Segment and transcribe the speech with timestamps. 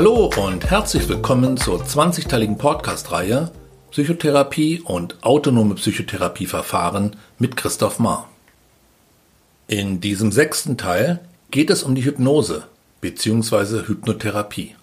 [0.00, 3.52] Hallo und herzlich willkommen zur 20-teiligen Podcast-Reihe
[3.90, 8.30] Psychotherapie und autonome Psychotherapieverfahren mit Christoph Mahr.
[9.68, 12.64] In diesem sechsten Teil geht es um die Hypnose
[13.02, 13.86] bzw.
[13.88, 14.74] Hypnotherapie.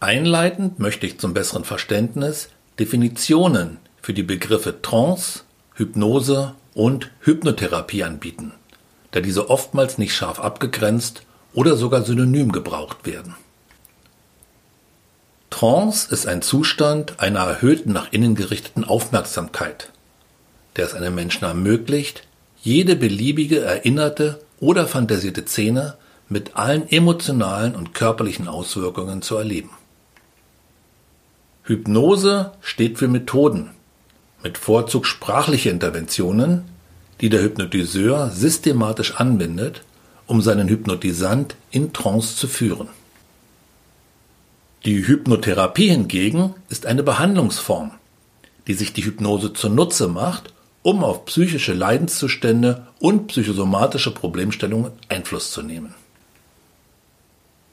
[0.00, 2.48] Einleitend möchte ich zum besseren Verständnis
[2.80, 5.44] Definitionen für die Begriffe Trance,
[5.74, 8.50] Hypnose und Hypnotherapie anbieten,
[9.12, 11.22] da diese oftmals nicht scharf abgegrenzt
[11.54, 13.36] oder sogar synonym gebraucht werden.
[15.50, 19.90] Trance ist ein Zustand einer erhöhten nach innen gerichteten Aufmerksamkeit,
[20.76, 22.26] der es einem Menschen ermöglicht,
[22.62, 25.96] jede beliebige erinnerte oder fantasierte Szene
[26.28, 29.70] mit allen emotionalen und körperlichen Auswirkungen zu erleben.
[31.62, 33.70] Hypnose steht für Methoden,
[34.42, 36.64] mit Vorzug sprachliche Interventionen,
[37.20, 39.82] die der Hypnotiseur systematisch anwendet,
[40.26, 42.88] um seinen Hypnotisant in Trance zu führen.
[44.86, 47.90] Die Hypnotherapie hingegen ist eine Behandlungsform,
[48.68, 55.62] die sich die Hypnose zunutze macht, um auf psychische Leidenszustände und psychosomatische Problemstellungen Einfluss zu
[55.62, 55.92] nehmen.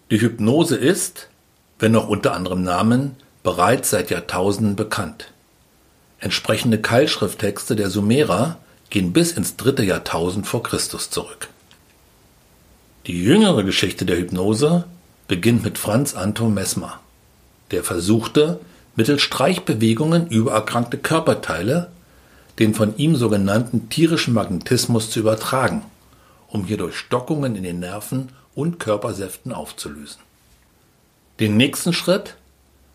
[0.09, 1.29] Die Hypnose ist,
[1.77, 5.31] wenn auch unter anderem Namen, bereits seit Jahrtausenden bekannt.
[6.19, 8.57] Entsprechende Keilschrifttexte der Sumerer
[8.89, 11.49] gehen bis ins dritte Jahrtausend vor Christus zurück.
[13.05, 14.85] Die jüngere Geschichte der Hypnose
[15.27, 16.99] beginnt mit Franz Anton Mesmer,
[17.71, 18.59] der versuchte,
[18.95, 21.89] mittels Streichbewegungen übererkrankte Körperteile
[22.59, 25.83] den von ihm sogenannten tierischen Magnetismus zu übertragen,
[26.47, 30.21] um hierdurch Stockungen in den Nerven und Körpersäften aufzulösen.
[31.39, 32.35] Den nächsten Schritt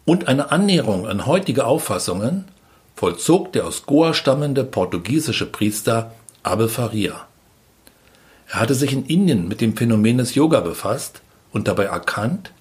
[0.05, 2.45] und eine Annäherung an heutige Auffassungen
[2.95, 6.13] vollzog der aus Goa stammende portugiesische Priester
[6.43, 7.27] Abel Faria.
[8.49, 11.21] Er hatte sich in Indien mit dem Phänomen des Yoga befasst
[11.59, 12.53] und dabei erkannt,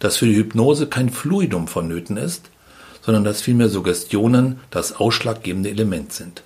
[0.00, 2.50] dass für die Hypnose kein Fluidum vonnöten ist,
[3.00, 6.42] sondern dass vielmehr Suggestionen das ausschlaggebende Element sind.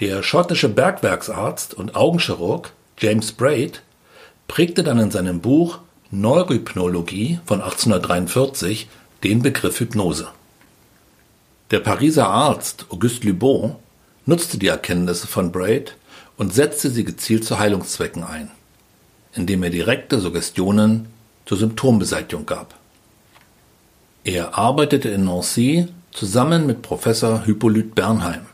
[0.00, 3.82] Der schottische Bergwerksarzt und Augenchirurg James Braid
[4.46, 5.78] prägte dann in seinem Buch
[6.10, 8.88] Neurohypnologie von 1843
[9.24, 10.28] den Begriff Hypnose.
[11.72, 13.76] Der Pariser Arzt Auguste Lubot
[14.26, 15.96] nutzte die Erkenntnisse von Braid
[16.36, 18.50] und setzte sie gezielt zu Heilungszwecken ein,
[19.34, 21.06] indem er direkte Suggestionen
[21.46, 22.74] zur Symptombeseitigung gab.
[24.24, 28.46] Er arbeitete in Nancy zusammen mit Professor Hippolyte Bernheim,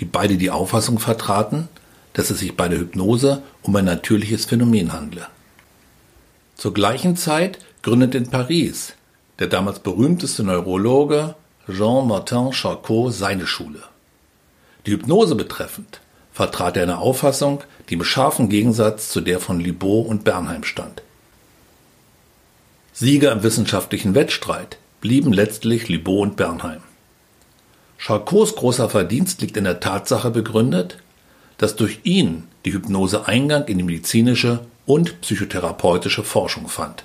[0.00, 1.68] die beide die Auffassung vertraten,
[2.14, 5.26] dass es sich bei der Hypnose um ein natürliches Phänomen handle.
[6.56, 8.94] Zur gleichen Zeit gründete in Paris
[9.38, 11.34] der damals berühmteste Neurologe
[11.68, 13.82] Jean-Martin Charcot seine Schule.
[14.86, 16.00] Die Hypnose betreffend
[16.36, 21.00] vertrat er eine Auffassung, die im scharfen Gegensatz zu der von Libot und Bernheim stand.
[22.92, 26.82] Sieger im wissenschaftlichen Wettstreit blieben letztlich Libot und Bernheim.
[27.96, 30.98] Charcots großer Verdienst liegt in der Tatsache begründet,
[31.56, 37.04] dass durch ihn die Hypnose Eingang in die medizinische und psychotherapeutische Forschung fand.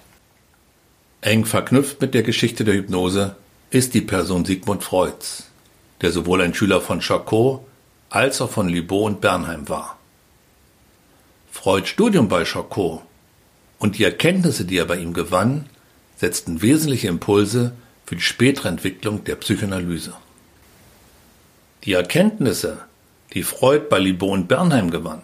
[1.22, 3.38] Eng verknüpft mit der Geschichte der Hypnose
[3.70, 5.46] ist die Person Sigmund Freuds,
[6.02, 7.62] der sowohl ein Schüler von Charcot
[8.12, 9.98] als auch von Libot und Bernheim war.
[11.50, 13.02] Freuds Studium bei Charcot
[13.80, 15.66] und die Erkenntnisse, die er bei ihm gewann,
[16.18, 17.72] setzten wesentliche Impulse
[18.06, 20.14] für die spätere Entwicklung der Psychoanalyse.
[21.86, 22.80] Die Erkenntnisse,
[23.34, 25.22] die Freud bei Libot und Bernheim gewann,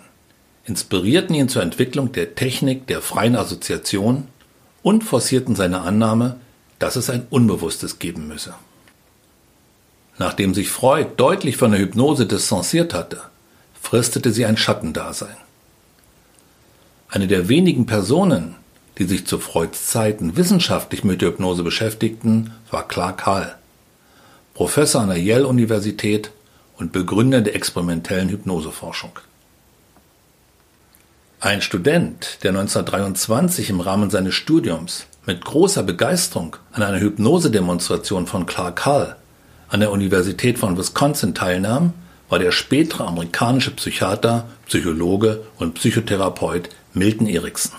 [0.66, 4.30] inspirierten ihn zur Entwicklung der Technik der freien Assoziation
[4.82, 6.40] und forcierten seine Annahme,
[6.80, 8.56] dass es ein Unbewusstes geben müsse.
[10.20, 13.22] Nachdem sich Freud deutlich von der Hypnose distanziert hatte,
[13.80, 15.38] fristete sie ein Schattendasein.
[17.10, 18.56] Eine der wenigen Personen,
[18.98, 23.56] die sich zu Freuds Zeiten wissenschaftlich mit der Hypnose beschäftigten, war Clark Hall,
[24.54, 26.32] Professor an der Yale-Universität
[26.78, 29.12] und Begründer der experimentellen Hypnoseforschung.
[31.40, 38.48] Ein Student, der 1923 im Rahmen seines Studiums mit großer Begeisterung an einer Hypnosedemonstration von
[38.48, 39.16] Clark Hall
[39.70, 41.94] an der Universität von Wisconsin teilnahm,
[42.30, 47.78] war der spätere amerikanische Psychiater, Psychologe und Psychotherapeut Milton Erickson.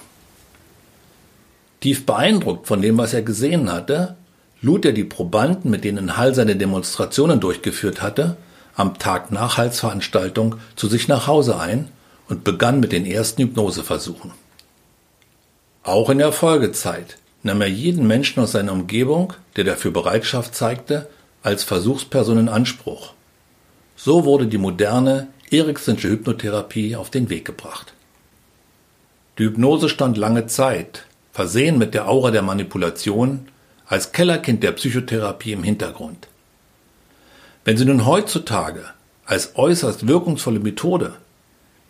[1.81, 4.17] Tief beeindruckt von dem, was er gesehen hatte,
[4.61, 8.37] lud er die Probanden, mit denen Hall seine Demonstrationen durchgeführt hatte,
[8.75, 11.89] am Tag nach Halls Veranstaltung zu sich nach Hause ein
[12.29, 14.33] und begann mit den ersten Hypnoseversuchen.
[15.83, 21.09] Auch in der Folgezeit nahm er jeden Menschen aus seiner Umgebung, der dafür Bereitschaft zeigte,
[21.43, 23.13] als Versuchsperson in Anspruch.
[23.97, 27.95] So wurde die moderne Eriksonsche Hypnotherapie auf den Weg gebracht.
[29.39, 33.49] Die Hypnose stand lange Zeit, versehen mit der Aura der Manipulation,
[33.87, 36.29] als Kellerkind der Psychotherapie im Hintergrund.
[37.65, 38.85] Wenn sie nun heutzutage
[39.25, 41.15] als äußerst wirkungsvolle Methode,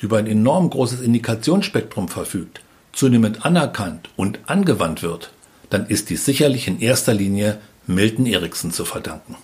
[0.01, 2.61] die über ein enorm großes Indikationsspektrum verfügt,
[2.93, 5.31] zunehmend anerkannt und angewandt wird,
[5.71, 7.59] dann ist dies sicherlich in erster Linie
[7.89, 9.37] Milton Erickson zu verdanken.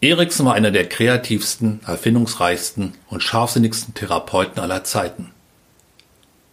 [0.00, 5.30] Erickson war einer der kreativsten, erfindungsreichsten und scharfsinnigsten Therapeuten aller Zeiten.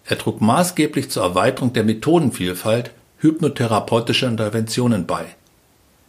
[0.05, 5.25] Er trug maßgeblich zur Erweiterung der Methodenvielfalt hypnotherapeutischer Interventionen bei,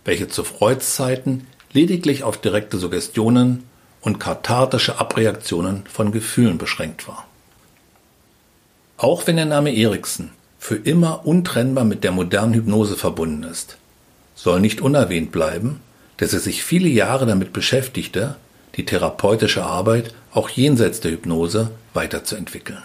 [0.05, 3.65] welche zu Freuds Zeiten lediglich auf direkte Suggestionen
[4.03, 7.27] und kathartische Abreaktionen von Gefühlen beschränkt war.
[8.99, 13.79] Auch wenn der Name Eriksen für immer untrennbar mit der modernen Hypnose verbunden ist,
[14.43, 15.81] soll nicht unerwähnt bleiben,
[16.17, 18.37] dass er sich viele Jahre damit beschäftigte,
[18.77, 22.83] die therapeutische Arbeit auch jenseits der Hypnose weiterzuentwickeln.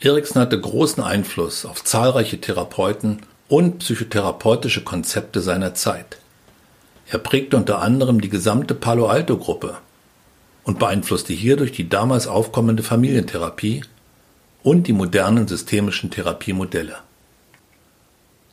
[0.00, 6.18] Eriksen hatte großen Einfluss auf zahlreiche Therapeuten und psychotherapeutische Konzepte seiner Zeit.
[7.08, 9.76] Er prägte unter anderem die gesamte Palo Alto Gruppe
[10.64, 13.84] und beeinflusste hierdurch die damals aufkommende Familientherapie
[14.62, 16.96] und die modernen systemischen Therapiemodelle.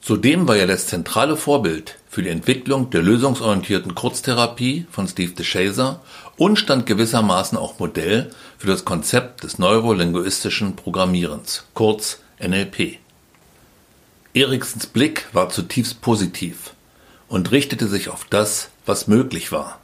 [0.06, 6.02] Zudem war er das zentrale Vorbild für die Entwicklung der lösungsorientierten Kurztherapie von Steve DeShazer
[6.36, 12.98] und stand gewissermaßen auch Modell für das Konzept des neurolinguistischen Programmierens, kurz NLP.
[14.34, 16.74] Eriksons Blick war zutiefst positiv
[17.30, 19.80] und richtete sich auf das, was möglich war.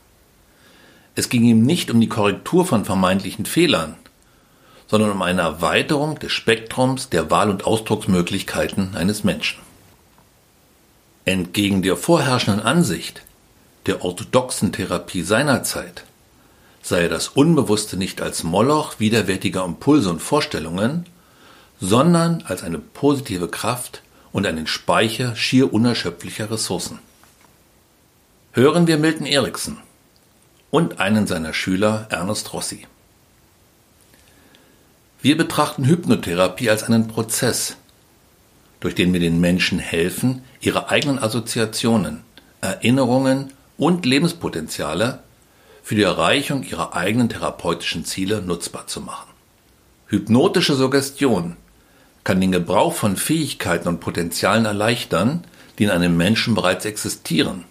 [1.15, 3.95] Es ging ihm nicht um die Korrektur von vermeintlichen Fehlern,
[4.85, 9.68] sondern um eine Erweiterung des Spektrums der Wahl- und Ausdrucksmöglichkeiten eines Menschen.
[11.29, 13.21] Entgegen der vorherrschenden Ansicht
[13.85, 16.03] der orthodoxen Therapie seiner Zeit
[16.81, 21.05] sei das Unbewusste nicht als Moloch widerwärtiger Impulse und Vorstellungen,
[21.79, 26.97] sondern als eine positive Kraft und einen Speicher schier unerschöpflicher Ressourcen.
[28.53, 29.77] Hören wir Milton Erickson
[30.71, 32.87] und einen seiner Schüler Ernest Rossi.
[35.21, 37.75] Wir betrachten Hypnotherapie als einen Prozess,
[38.79, 42.21] durch den wir den Menschen helfen, ihre eigenen Assoziationen,
[42.61, 45.19] Erinnerungen und Lebenspotenziale
[45.83, 49.29] für die Erreichung ihrer eigenen therapeutischen Ziele nutzbar zu machen.
[50.07, 51.57] Hypnotische Suggestion
[52.23, 55.43] kann den Gebrauch von Fähigkeiten und Potenzialen erleichtern,
[55.77, 57.63] die in einem Menschen bereits existieren,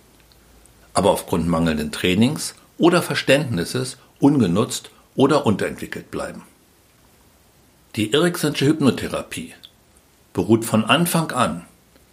[0.94, 6.42] aber aufgrund mangelnden Trainings oder Verständnisses ungenutzt oder unterentwickelt bleiben.
[7.96, 9.54] Die Ericksonsche Hypnotherapie
[10.32, 11.64] beruht von Anfang an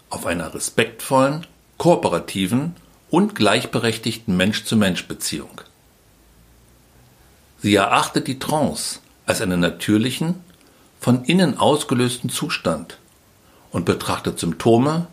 [0.09, 1.45] auf einer respektvollen,
[1.77, 2.75] kooperativen
[3.09, 5.61] und gleichberechtigten Mensch-zu-Mensch-Beziehung.
[7.61, 10.35] Sie erachtet die Trance als einen natürlichen,
[10.99, 12.97] von innen ausgelösten Zustand
[13.71, 15.07] und betrachtet Symptome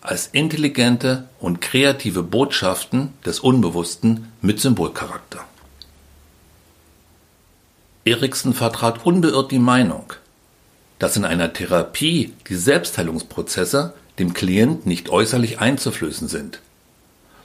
[0.00, 5.44] als intelligente und kreative Botschaften des Unbewussten mit Symbolcharakter.
[8.04, 10.12] Erikson vertrat unbeirrt die Meinung,
[11.02, 16.60] dass in einer Therapie die Selbstheilungsprozesse dem Klient nicht äußerlich einzuflößen sind,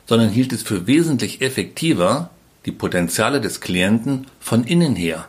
[0.05, 2.29] sondern hielt es für wesentlich effektiver,
[2.67, 5.27] die Potenziale des Klienten von innen her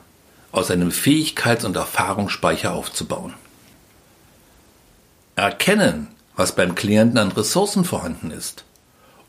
[0.53, 3.33] aus einem Fähigkeits- und Erfahrungsspeicher aufzubauen.
[5.35, 8.65] Erkennen, was beim Klienten an Ressourcen vorhanden ist,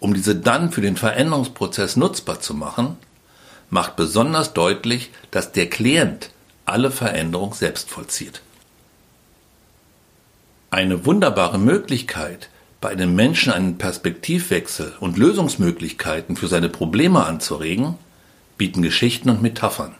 [0.01, 2.97] um diese dann für den Veränderungsprozess nutzbar zu machen,
[3.69, 6.31] macht besonders deutlich, dass der Klient
[6.65, 8.41] alle Veränderung selbst vollzieht.
[10.71, 12.49] Eine wunderbare Möglichkeit,
[12.79, 17.95] bei einem Menschen einen Perspektivwechsel und Lösungsmöglichkeiten für seine Probleme anzuregen,
[18.57, 19.95] bieten Geschichten und Metaphern.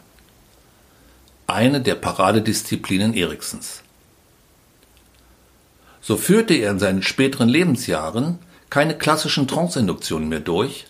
[1.48, 3.82] Eine der Paradedisziplinen Eriksens.
[6.00, 8.38] So führte er in seinen späteren Lebensjahren
[8.70, 10.86] keine klassischen Trance-Induktionen mehr durch,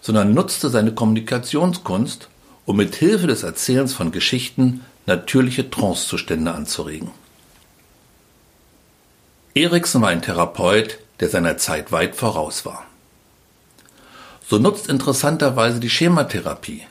[0.00, 2.28] sondern nutzte seine Kommunikationskunst,
[2.64, 7.10] um mit Hilfe des Erzählens von Geschichten natürliche Trancezustände anzuregen.
[9.54, 12.86] Eriksen war ein Therapeut, der seiner Zeit weit voraus war.
[14.46, 16.82] So nutzt interessanterweise die Schematherapie,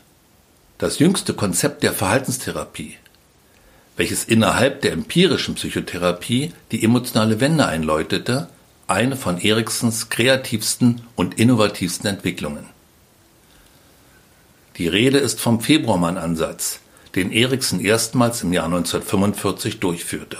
[0.77, 2.97] das jüngste Konzept der Verhaltenstherapie,
[3.95, 8.49] welches innerhalb der empirischen Psychotherapie die emotionale Wende einläutete,
[8.87, 12.65] eine von Eriksens kreativsten und innovativsten Entwicklungen.
[14.77, 16.79] Die Rede ist vom Februarmann-Ansatz,
[17.15, 20.37] den Eriksen erstmals im Jahr 1945 durchführte.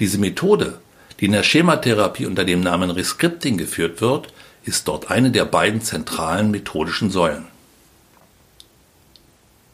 [0.00, 0.78] Diese Methode,
[1.20, 4.32] die in der Schematherapie unter dem Namen Rescripting geführt wird,
[4.64, 7.46] ist dort eine der beiden zentralen methodischen Säulen.